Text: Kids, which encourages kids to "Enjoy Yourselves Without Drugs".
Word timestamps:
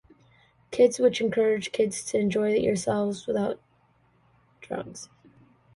Kids, 0.71 0.97
which 0.97 1.21
encourages 1.21 1.71
kids 1.71 2.03
to 2.03 2.17
"Enjoy 2.17 2.51
Yourselves 2.55 3.27
Without 3.27 3.61
Drugs". 4.59 5.09